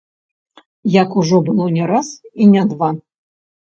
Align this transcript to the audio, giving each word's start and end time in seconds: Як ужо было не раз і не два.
Як 1.01 1.09
ужо 1.25 1.43
было 1.51 1.69
не 1.79 1.85
раз 1.95 2.13
і 2.43 2.53
не 2.59 2.69
два. 2.75 2.95